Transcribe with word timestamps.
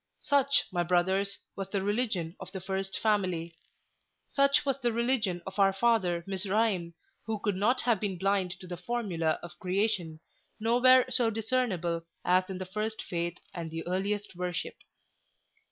Such, 0.21 0.63
my 0.71 0.81
brothers, 0.81 1.37
was 1.55 1.69
the 1.69 1.83
religion 1.83 2.35
of 2.39 2.51
the 2.51 2.59
first 2.59 2.97
family; 2.97 3.53
such 4.33 4.65
was 4.65 4.79
the 4.79 4.91
religion 4.91 5.43
of 5.45 5.59
our 5.59 5.71
father 5.71 6.23
Mizraim, 6.25 6.95
who 7.27 7.37
could 7.39 7.55
not 7.55 7.81
have 7.81 7.99
been 7.99 8.17
blind 8.17 8.59
to 8.61 8.65
the 8.67 8.77
formula 8.77 9.37
of 9.43 9.59
creation, 9.59 10.19
nowhere 10.59 11.05
so 11.11 11.29
discernible 11.29 12.01
as 12.25 12.45
in 12.49 12.57
the 12.57 12.65
first 12.65 13.03
faith 13.03 13.37
and 13.53 13.69
the 13.69 13.85
earliest 13.85 14.35
worship. 14.35 14.73